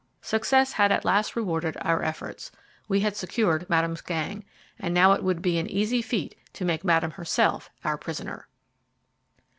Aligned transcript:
Success 0.23 0.71
had 0.71 0.91
at 0.91 1.05
last 1.05 1.35
rewarded 1.35 1.77
our 1.81 2.01
efforts. 2.01 2.49
We 2.87 3.01
had 3.01 3.15
secured 3.15 3.69
Madame's 3.69 4.01
gang, 4.01 4.43
and 4.79 4.95
now 4.95 5.11
it 5.11 5.23
would 5.23 5.43
be 5.43 5.59
an 5.59 5.69
easy 5.69 6.01
feat 6.01 6.35
to 6.53 6.65
make 6.65 6.83
Madame 6.83 7.11
herself 7.11 7.69
our 7.83 7.99
prisoner. 7.99 8.47